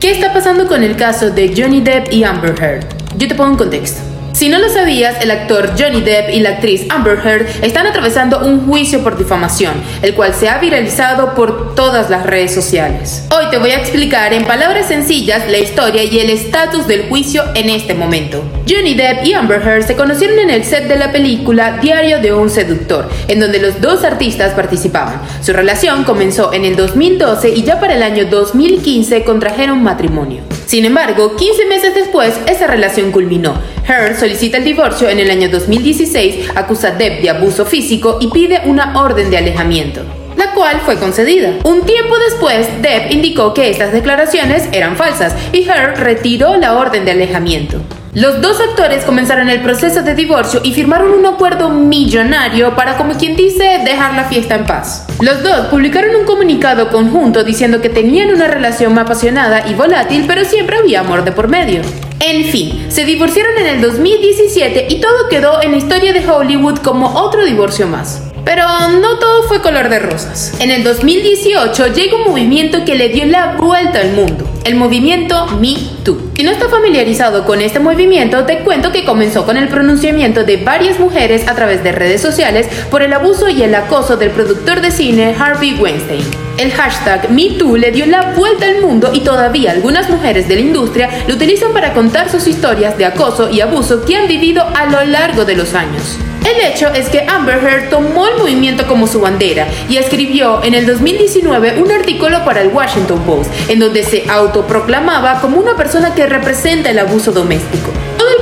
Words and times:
¿Qué 0.00 0.10
está 0.10 0.32
pasando 0.32 0.66
con 0.66 0.82
el 0.82 0.96
caso 0.96 1.28
de 1.28 1.52
Johnny 1.54 1.82
Depp 1.82 2.10
y 2.10 2.24
Amber 2.24 2.54
Heard? 2.58 2.86
Yo 3.18 3.28
te 3.28 3.34
pongo 3.34 3.50
en 3.50 3.56
contexto. 3.58 4.00
Si 4.32 4.48
no 4.48 4.58
lo 4.58 4.70
sabías, 4.70 5.22
el 5.22 5.30
actor 5.30 5.72
Johnny 5.78 6.00
Depp 6.00 6.30
y 6.30 6.40
la 6.40 6.52
actriz 6.52 6.86
Amber 6.88 7.18
Heard 7.22 7.46
están 7.62 7.86
atravesando 7.86 8.38
un 8.46 8.66
juicio 8.66 9.04
por 9.04 9.18
difamación, 9.18 9.74
el 10.00 10.14
cual 10.14 10.32
se 10.32 10.48
ha 10.48 10.56
viralizado 10.56 11.34
por 11.34 11.74
todas 11.74 12.08
las 12.08 12.24
redes 12.24 12.54
sociales. 12.54 13.26
Hoy 13.30 13.50
te 13.50 13.58
voy 13.58 13.72
a 13.72 13.78
explicar 13.78 14.32
en 14.32 14.46
palabras 14.46 14.86
sencillas 14.86 15.46
la 15.50 15.58
historia 15.58 16.02
y 16.02 16.18
el 16.18 16.30
estatus 16.30 16.86
del 16.86 17.10
juicio 17.10 17.44
en 17.54 17.68
este 17.68 17.92
momento. 17.92 18.42
Johnny 18.70 18.94
Depp 18.94 19.26
y 19.26 19.32
Amber 19.32 19.60
Heard 19.66 19.82
se 19.84 19.96
conocieron 19.96 20.38
en 20.38 20.48
el 20.48 20.62
set 20.62 20.86
de 20.86 20.94
la 20.94 21.10
película 21.10 21.78
Diario 21.82 22.20
de 22.20 22.32
un 22.32 22.48
seductor, 22.48 23.08
en 23.26 23.40
donde 23.40 23.58
los 23.58 23.80
dos 23.80 24.04
artistas 24.04 24.54
participaban. 24.54 25.20
Su 25.42 25.52
relación 25.52 26.04
comenzó 26.04 26.52
en 26.52 26.64
el 26.64 26.76
2012 26.76 27.48
y 27.50 27.64
ya 27.64 27.80
para 27.80 27.96
el 27.96 28.02
año 28.04 28.26
2015 28.26 29.24
contrajeron 29.24 29.82
matrimonio. 29.82 30.44
Sin 30.66 30.84
embargo, 30.84 31.34
15 31.34 31.66
meses 31.66 31.96
después, 31.96 32.38
esa 32.46 32.68
relación 32.68 33.10
culminó. 33.10 33.60
Heard 33.88 34.16
solicita 34.16 34.58
el 34.58 34.64
divorcio 34.64 35.08
en 35.08 35.18
el 35.18 35.32
año 35.32 35.48
2016, 35.48 36.50
acusa 36.54 36.88
a 36.88 36.92
Depp 36.92 37.22
de 37.22 37.30
abuso 37.30 37.66
físico 37.66 38.18
y 38.20 38.28
pide 38.28 38.62
una 38.66 39.00
orden 39.00 39.30
de 39.30 39.38
alejamiento 39.38 40.02
la 40.36 40.52
cual 40.52 40.80
fue 40.80 40.96
concedida. 40.96 41.58
Un 41.64 41.82
tiempo 41.82 42.14
después, 42.18 42.66
Depp 42.80 43.12
indicó 43.12 43.52
que 43.52 43.68
estas 43.68 43.92
declaraciones 43.92 44.70
eran 44.72 44.96
falsas 44.96 45.34
y 45.52 45.68
Heard 45.68 45.98
retiró 45.98 46.56
la 46.56 46.78
orden 46.78 47.04
de 47.04 47.10
alejamiento. 47.10 47.82
Los 48.12 48.42
dos 48.42 48.58
actores 48.60 49.04
comenzaron 49.04 49.48
el 49.50 49.62
proceso 49.62 50.02
de 50.02 50.16
divorcio 50.16 50.60
y 50.64 50.72
firmaron 50.72 51.12
un 51.12 51.26
acuerdo 51.26 51.70
millonario 51.70 52.74
para, 52.74 52.96
como 52.96 53.14
quien 53.14 53.36
dice, 53.36 53.82
dejar 53.84 54.14
la 54.14 54.24
fiesta 54.24 54.56
en 54.56 54.66
paz. 54.66 55.06
Los 55.20 55.44
dos 55.44 55.66
publicaron 55.66 56.16
un 56.16 56.26
comunicado 56.26 56.88
conjunto 56.88 57.44
diciendo 57.44 57.80
que 57.80 57.88
tenían 57.88 58.34
una 58.34 58.48
relación 58.48 58.98
apasionada 58.98 59.68
y 59.68 59.74
volátil, 59.74 60.24
pero 60.26 60.44
siempre 60.44 60.78
había 60.78 61.00
amor 61.00 61.22
de 61.22 61.30
por 61.30 61.46
medio. 61.46 61.82
En 62.18 62.46
fin, 62.46 62.86
se 62.88 63.04
divorciaron 63.04 63.56
en 63.58 63.66
el 63.66 63.80
2017 63.80 64.88
y 64.90 65.00
todo 65.00 65.28
quedó 65.30 65.62
en 65.62 65.70
la 65.70 65.76
historia 65.76 66.12
de 66.12 66.28
Hollywood 66.28 66.78
como 66.78 67.14
otro 67.14 67.44
divorcio 67.44 67.86
más. 67.86 68.29
Pero 68.50 68.64
no 69.00 69.16
todo 69.20 69.44
fue 69.44 69.62
color 69.62 69.88
de 69.88 70.00
rosas. 70.00 70.54
En 70.58 70.72
el 70.72 70.82
2018 70.82 71.86
llega 71.94 72.16
un 72.16 72.24
movimiento 72.24 72.84
que 72.84 72.96
le 72.96 73.08
dio 73.08 73.24
la 73.24 73.54
vuelta 73.54 74.00
al 74.00 74.10
mundo, 74.10 74.44
el 74.64 74.74
movimiento 74.74 75.46
Me 75.60 75.76
Too. 76.04 76.32
Si 76.34 76.42
no 76.42 76.50
estás 76.50 76.68
familiarizado 76.68 77.44
con 77.44 77.60
este 77.60 77.78
movimiento, 77.78 78.44
te 78.46 78.58
cuento 78.64 78.90
que 78.90 79.04
comenzó 79.04 79.46
con 79.46 79.56
el 79.56 79.68
pronunciamiento 79.68 80.42
de 80.42 80.56
varias 80.56 80.98
mujeres 80.98 81.46
a 81.46 81.54
través 81.54 81.84
de 81.84 81.92
redes 81.92 82.22
sociales 82.22 82.66
por 82.90 83.02
el 83.02 83.12
abuso 83.12 83.48
y 83.48 83.62
el 83.62 83.72
acoso 83.72 84.16
del 84.16 84.30
productor 84.30 84.80
de 84.80 84.90
cine 84.90 85.32
Harvey 85.38 85.74
Weinstein. 85.74 86.24
El 86.58 86.72
hashtag 86.72 87.30
MeToo 87.30 87.76
le 87.76 87.92
dio 87.92 88.04
la 88.06 88.32
vuelta 88.32 88.66
al 88.66 88.80
mundo 88.80 89.12
y 89.14 89.20
todavía 89.20 89.70
algunas 89.70 90.10
mujeres 90.10 90.48
de 90.48 90.56
la 90.56 90.62
industria 90.62 91.08
lo 91.28 91.36
utilizan 91.36 91.72
para 91.72 91.92
contar 91.92 92.28
sus 92.28 92.48
historias 92.48 92.98
de 92.98 93.04
acoso 93.04 93.48
y 93.48 93.60
abuso 93.60 94.04
que 94.04 94.16
han 94.16 94.26
vivido 94.26 94.66
a 94.74 94.86
lo 94.86 95.04
largo 95.04 95.44
de 95.44 95.54
los 95.54 95.74
años. 95.74 96.18
El 96.50 96.60
hecho 96.66 96.88
es 96.92 97.08
que 97.08 97.24
Amber 97.28 97.62
Heard 97.62 97.90
tomó 97.90 98.26
el 98.26 98.36
movimiento 98.36 98.88
como 98.88 99.06
su 99.06 99.20
bandera 99.20 99.68
y 99.88 99.98
escribió 99.98 100.64
en 100.64 100.74
el 100.74 100.84
2019 100.84 101.80
un 101.80 101.92
artículo 101.92 102.44
para 102.44 102.60
el 102.60 102.68
Washington 102.68 103.20
Post 103.20 103.52
en 103.68 103.78
donde 103.78 104.02
se 104.02 104.28
autoproclamaba 104.28 105.40
como 105.40 105.60
una 105.60 105.76
persona 105.76 106.12
que 106.12 106.26
representa 106.26 106.90
el 106.90 106.98
abuso 106.98 107.30
doméstico 107.30 107.92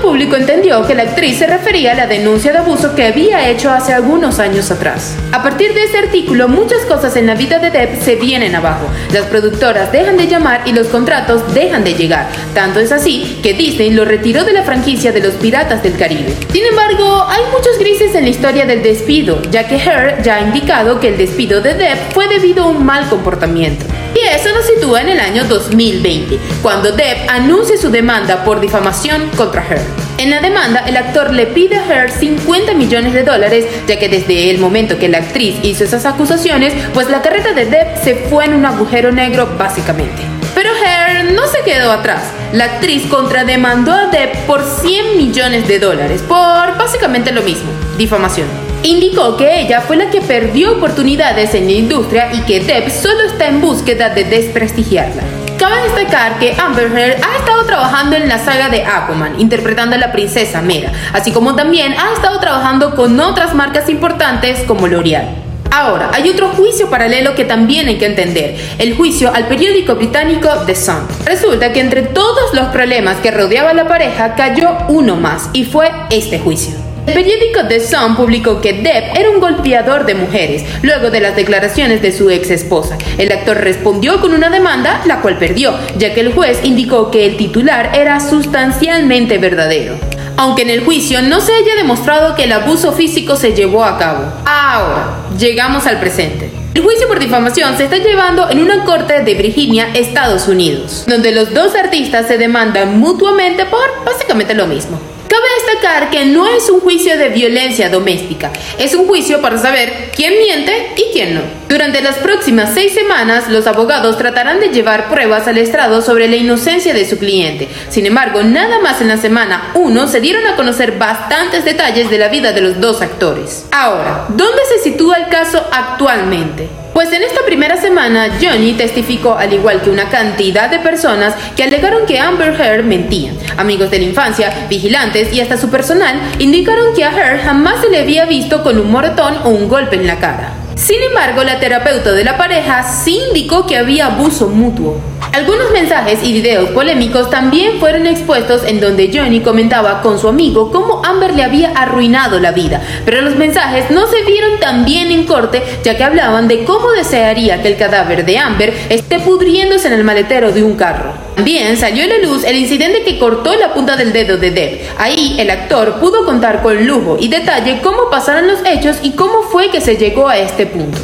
público 0.00 0.36
entendió 0.36 0.86
que 0.86 0.94
la 0.94 1.02
actriz 1.02 1.38
se 1.38 1.46
refería 1.46 1.92
a 1.92 1.94
la 1.94 2.06
denuncia 2.06 2.52
de 2.52 2.58
abuso 2.58 2.94
que 2.94 3.06
había 3.06 3.48
hecho 3.48 3.70
hace 3.70 3.92
algunos 3.92 4.38
años 4.38 4.70
atrás. 4.70 5.16
A 5.32 5.42
partir 5.42 5.74
de 5.74 5.84
este 5.84 5.98
artículo, 5.98 6.48
muchas 6.48 6.82
cosas 6.86 7.16
en 7.16 7.26
la 7.26 7.34
vida 7.34 7.58
de 7.58 7.70
Depp 7.70 8.02
se 8.02 8.16
vienen 8.16 8.54
abajo. 8.54 8.86
Las 9.12 9.26
productoras 9.26 9.92
dejan 9.92 10.16
de 10.16 10.26
llamar 10.26 10.62
y 10.66 10.72
los 10.72 10.88
contratos 10.88 11.54
dejan 11.54 11.84
de 11.84 11.94
llegar. 11.94 12.28
Tanto 12.54 12.80
es 12.80 12.92
así 12.92 13.38
que 13.42 13.54
Disney 13.54 13.90
lo 13.90 14.04
retiró 14.04 14.44
de 14.44 14.52
la 14.52 14.62
franquicia 14.62 15.12
de 15.12 15.20
los 15.20 15.34
Piratas 15.34 15.82
del 15.82 15.96
Caribe. 15.96 16.34
Sin 16.52 16.64
embargo, 16.64 17.26
hay 17.28 17.42
muchos 17.52 17.78
grises 17.78 18.14
en 18.14 18.24
la 18.24 18.30
historia 18.30 18.66
del 18.66 18.82
despido, 18.82 19.42
ya 19.50 19.66
que 19.66 19.76
Her 19.76 20.22
ya 20.22 20.36
ha 20.36 20.40
indicado 20.40 21.00
que 21.00 21.08
el 21.08 21.18
despido 21.18 21.60
de 21.60 21.74
Depp 21.74 22.12
fue 22.12 22.28
debido 22.28 22.64
a 22.64 22.68
un 22.68 22.84
mal 22.84 23.08
comportamiento. 23.08 23.84
Eso 24.34 24.52
nos 24.52 24.66
sitúa 24.66 25.00
en 25.00 25.08
el 25.08 25.20
año 25.20 25.44
2020, 25.44 26.38
cuando 26.60 26.92
Depp 26.92 27.30
anuncia 27.30 27.78
su 27.78 27.90
demanda 27.90 28.44
por 28.44 28.60
difamación 28.60 29.30
contra 29.36 29.66
Heard. 29.66 29.80
En 30.18 30.28
la 30.28 30.40
demanda, 30.40 30.84
el 30.86 30.98
actor 30.98 31.32
le 31.32 31.46
pide 31.46 31.76
a 31.76 31.86
Heard 31.86 32.10
50 32.10 32.74
millones 32.74 33.14
de 33.14 33.22
dólares, 33.22 33.64
ya 33.86 33.98
que 33.98 34.08
desde 34.08 34.50
el 34.50 34.58
momento 34.58 34.98
que 34.98 35.08
la 35.08 35.18
actriz 35.18 35.56
hizo 35.62 35.84
esas 35.84 36.04
acusaciones, 36.04 36.74
pues 36.92 37.08
la 37.08 37.22
carrera 37.22 37.54
de 37.54 37.64
Depp 37.64 38.04
se 38.04 38.16
fue 38.16 38.44
en 38.44 38.52
un 38.52 38.66
agujero 38.66 39.12
negro 39.12 39.48
básicamente. 39.58 40.22
Pero 40.54 40.70
Heard 40.76 41.32
no 41.32 41.46
se 41.46 41.62
quedó 41.62 41.90
atrás. 41.90 42.22
La 42.52 42.64
actriz 42.64 43.06
contrademandó 43.06 43.92
a 43.94 44.06
Depp 44.08 44.46
por 44.46 44.62
100 44.62 45.16
millones 45.16 45.66
de 45.66 45.78
dólares, 45.78 46.20
por 46.20 46.76
básicamente 46.76 47.32
lo 47.32 47.42
mismo, 47.42 47.70
difamación. 47.96 48.67
Indicó 48.82 49.36
que 49.36 49.60
ella 49.60 49.80
fue 49.80 49.96
la 49.96 50.08
que 50.08 50.20
perdió 50.20 50.72
oportunidades 50.72 51.54
en 51.54 51.66
la 51.66 51.72
industria 51.72 52.32
y 52.32 52.40
que 52.42 52.60
Depp 52.60 52.88
solo 52.90 53.22
está 53.24 53.48
en 53.48 53.60
búsqueda 53.60 54.10
de 54.10 54.24
desprestigiarla. 54.24 55.22
Cabe 55.58 55.82
destacar 55.82 56.38
que 56.38 56.54
Amber 56.56 56.86
Heard 56.96 57.20
ha 57.24 57.36
estado 57.38 57.64
trabajando 57.66 58.14
en 58.14 58.28
la 58.28 58.38
saga 58.38 58.68
de 58.68 58.84
Aquaman, 58.84 59.40
interpretando 59.40 59.96
a 59.96 59.98
la 59.98 60.12
princesa 60.12 60.62
Mera, 60.62 60.92
así 61.12 61.32
como 61.32 61.56
también 61.56 61.92
ha 61.94 62.12
estado 62.12 62.38
trabajando 62.38 62.94
con 62.94 63.18
otras 63.18 63.54
marcas 63.54 63.88
importantes 63.88 64.60
como 64.68 64.86
L'Oreal. 64.86 65.26
Ahora, 65.72 66.10
hay 66.14 66.30
otro 66.30 66.48
juicio 66.50 66.88
paralelo 66.88 67.34
que 67.34 67.44
también 67.44 67.88
hay 67.88 67.98
que 67.98 68.06
entender, 68.06 68.56
el 68.78 68.96
juicio 68.96 69.34
al 69.34 69.48
periódico 69.48 69.96
británico 69.96 70.48
The 70.64 70.76
Sun. 70.76 71.06
Resulta 71.26 71.72
que 71.72 71.80
entre 71.80 72.02
todos 72.02 72.54
los 72.54 72.68
problemas 72.68 73.16
que 73.16 73.32
rodeaba 73.32 73.70
a 73.70 73.74
la 73.74 73.88
pareja 73.88 74.36
cayó 74.36 74.78
uno 74.88 75.16
más 75.16 75.50
y 75.52 75.64
fue 75.64 75.90
este 76.10 76.38
juicio. 76.38 76.77
El 77.08 77.14
periódico 77.14 77.66
The 77.66 77.80
Sun 77.80 78.16
publicó 78.16 78.60
que 78.60 78.74
Depp 78.74 79.16
era 79.16 79.30
un 79.30 79.40
golpeador 79.40 80.04
de 80.04 80.14
mujeres, 80.14 80.62
luego 80.82 81.10
de 81.10 81.20
las 81.20 81.36
declaraciones 81.36 82.02
de 82.02 82.12
su 82.12 82.28
ex 82.28 82.50
esposa. 82.50 82.98
El 83.16 83.32
actor 83.32 83.56
respondió 83.56 84.20
con 84.20 84.34
una 84.34 84.50
demanda, 84.50 85.00
la 85.06 85.22
cual 85.22 85.38
perdió, 85.38 85.72
ya 85.96 86.12
que 86.12 86.20
el 86.20 86.34
juez 86.34 86.60
indicó 86.64 87.10
que 87.10 87.24
el 87.24 87.38
titular 87.38 87.92
era 87.94 88.20
sustancialmente 88.20 89.38
verdadero. 89.38 89.96
Aunque 90.36 90.62
en 90.62 90.70
el 90.70 90.84
juicio 90.84 91.22
no 91.22 91.40
se 91.40 91.54
haya 91.54 91.76
demostrado 91.76 92.34
que 92.34 92.44
el 92.44 92.52
abuso 92.52 92.92
físico 92.92 93.36
se 93.36 93.54
llevó 93.54 93.84
a 93.84 93.96
cabo. 93.96 94.30
Ahora, 94.44 95.16
llegamos 95.38 95.86
al 95.86 96.00
presente. 96.00 96.50
El 96.74 96.82
juicio 96.82 97.08
por 97.08 97.18
difamación 97.18 97.74
se 97.78 97.84
está 97.84 97.96
llevando 97.96 98.50
en 98.50 98.60
una 98.60 98.84
corte 98.84 99.22
de 99.22 99.34
Virginia, 99.34 99.88
Estados 99.94 100.46
Unidos, 100.46 101.04
donde 101.08 101.32
los 101.32 101.54
dos 101.54 101.74
artistas 101.74 102.28
se 102.28 102.36
demandan 102.36 103.00
mutuamente 103.00 103.64
por 103.64 104.04
básicamente 104.04 104.52
lo 104.52 104.66
mismo. 104.66 105.00
Cabe 105.28 105.44
destacar 105.66 106.10
que 106.10 106.24
no 106.24 106.46
es 106.46 106.70
un 106.70 106.80
juicio 106.80 107.18
de 107.18 107.28
violencia 107.28 107.90
doméstica, 107.90 108.50
es 108.78 108.94
un 108.94 109.06
juicio 109.06 109.42
para 109.42 109.58
saber 109.58 110.10
quién 110.16 110.38
miente 110.38 110.92
y 110.96 111.12
quién 111.12 111.34
no. 111.34 111.42
Durante 111.68 112.00
las 112.00 112.16
próximas 112.16 112.72
seis 112.72 112.94
semanas, 112.94 113.48
los 113.48 113.66
abogados 113.66 114.16
tratarán 114.16 114.58
de 114.58 114.68
llevar 114.68 115.10
pruebas 115.10 115.46
al 115.46 115.58
estrado 115.58 116.00
sobre 116.00 116.28
la 116.28 116.36
inocencia 116.36 116.94
de 116.94 117.06
su 117.06 117.18
cliente. 117.18 117.68
Sin 117.90 118.06
embargo, 118.06 118.42
nada 118.42 118.80
más 118.80 119.02
en 119.02 119.08
la 119.08 119.18
semana 119.18 119.72
1 119.74 120.08
se 120.08 120.20
dieron 120.20 120.46
a 120.46 120.56
conocer 120.56 120.98
bastantes 120.98 121.64
detalles 121.64 122.10
de 122.10 122.18
la 122.18 122.28
vida 122.28 122.52
de 122.52 122.62
los 122.62 122.80
dos 122.80 123.02
actores. 123.02 123.66
Ahora, 123.70 124.24
¿dónde 124.28 124.62
se 124.68 124.82
sitúa 124.82 125.16
el 125.18 125.28
caso 125.28 125.62
actualmente? 125.70 126.68
Pues 126.98 127.12
en 127.12 127.22
esta 127.22 127.44
primera 127.46 127.76
semana, 127.76 128.28
Johnny 128.42 128.72
testificó, 128.72 129.34
al 129.38 129.52
igual 129.52 129.80
que 129.82 129.88
una 129.88 130.08
cantidad 130.08 130.68
de 130.68 130.80
personas 130.80 131.32
que 131.54 131.62
alegaron 131.62 132.06
que 132.06 132.18
Amber 132.18 132.60
Heard 132.60 132.82
mentía. 132.82 133.30
Amigos 133.56 133.92
de 133.92 134.00
la 134.00 134.06
infancia, 134.06 134.66
vigilantes 134.68 135.32
y 135.32 135.40
hasta 135.40 135.56
su 135.56 135.70
personal 135.70 136.20
indicaron 136.40 136.96
que 136.96 137.04
a 137.04 137.12
Heard 137.12 137.44
jamás 137.44 137.82
se 137.82 137.88
le 137.88 138.00
había 138.00 138.24
visto 138.24 138.64
con 138.64 138.80
un 138.80 138.90
moretón 138.90 139.36
o 139.44 139.50
un 139.50 139.68
golpe 139.68 139.94
en 139.94 140.08
la 140.08 140.18
cara. 140.18 140.57
Sin 140.78 141.02
embargo, 141.02 141.42
la 141.42 141.58
terapeuta 141.58 142.12
de 142.12 142.22
la 142.22 142.38
pareja 142.38 142.84
sí 142.84 143.18
indicó 143.28 143.66
que 143.66 143.76
había 143.76 144.06
abuso 144.06 144.46
mutuo. 144.46 145.00
Algunos 145.32 145.72
mensajes 145.72 146.20
y 146.22 146.32
videos 146.32 146.70
polémicos 146.70 147.30
también 147.30 147.80
fueron 147.80 148.06
expuestos 148.06 148.62
en 148.64 148.80
donde 148.80 149.10
Johnny 149.12 149.40
comentaba 149.40 150.02
con 150.02 150.20
su 150.20 150.28
amigo 150.28 150.70
cómo 150.70 151.02
Amber 151.04 151.34
le 151.34 151.42
había 151.42 151.72
arruinado 151.72 152.38
la 152.38 152.52
vida, 152.52 152.80
pero 153.04 153.20
los 153.20 153.34
mensajes 153.36 153.90
no 153.90 154.06
se 154.06 154.22
vieron 154.22 154.60
tan 154.60 154.84
bien 154.84 155.10
en 155.10 155.26
corte 155.26 155.62
ya 155.82 155.96
que 155.96 156.04
hablaban 156.04 156.46
de 156.46 156.64
cómo 156.64 156.92
desearía 156.92 157.60
que 157.60 157.68
el 157.68 157.76
cadáver 157.76 158.24
de 158.24 158.38
Amber 158.38 158.72
esté 158.88 159.18
pudriéndose 159.18 159.88
en 159.88 159.94
el 159.94 160.04
maletero 160.04 160.52
de 160.52 160.62
un 160.62 160.76
carro. 160.76 161.12
También 161.34 161.76
salió 161.76 162.04
a 162.04 162.08
la 162.08 162.18
luz 162.18 162.42
el 162.44 162.56
incidente 162.56 163.04
que 163.04 163.18
cortó 163.18 163.54
la 163.54 163.72
punta 163.72 163.96
del 163.96 164.12
dedo 164.12 164.38
de 164.38 164.50
Deb. 164.50 164.80
Ahí 164.98 165.36
el 165.38 165.50
actor 165.50 166.00
pudo 166.00 166.24
contar 166.24 166.62
con 166.62 166.84
lujo 166.84 167.16
y 167.20 167.28
detalle 167.28 167.80
cómo 167.80 168.10
pasaron 168.10 168.48
los 168.48 168.58
hechos 168.64 168.96
y 169.02 169.12
cómo 169.12 169.42
fue 169.42 169.70
que 169.70 169.80
se 169.80 169.96
llegó 169.96 170.28
a 170.28 170.36
este 170.38 170.66
punto. 170.68 170.98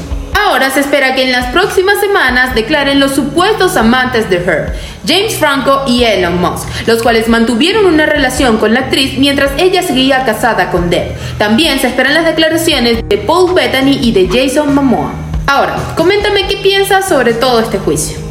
Ahora 0.46 0.70
se 0.70 0.80
espera 0.80 1.14
que 1.14 1.22
en 1.22 1.32
las 1.32 1.46
próximas 1.46 2.00
semanas 2.00 2.54
declaren 2.54 3.00
los 3.00 3.12
supuestos 3.12 3.76
amantes 3.76 4.28
de 4.28 4.36
Her, 4.36 4.74
James 5.06 5.36
Franco 5.36 5.84
y 5.86 6.04
Elon 6.04 6.40
Musk, 6.40 6.68
los 6.86 7.02
cuales 7.02 7.28
mantuvieron 7.28 7.86
una 7.86 8.04
relación 8.04 8.58
con 8.58 8.74
la 8.74 8.80
actriz 8.80 9.16
mientras 9.18 9.52
ella 9.58 9.82
seguía 9.82 10.24
casada 10.24 10.70
con 10.70 10.90
Deb. 10.90 11.12
También 11.38 11.78
se 11.78 11.86
esperan 11.86 12.14
las 12.14 12.24
declaraciones 12.24 13.08
de 13.08 13.18
Paul 13.18 13.54
Bettany 13.54 13.98
y 14.02 14.12
de 14.12 14.28
Jason 14.28 14.74
Momoa. 14.74 15.12
Ahora, 15.46 15.76
coméntame 15.96 16.48
qué 16.48 16.56
piensas 16.56 17.08
sobre 17.08 17.34
todo 17.34 17.60
este 17.60 17.78
juicio. 17.78 18.23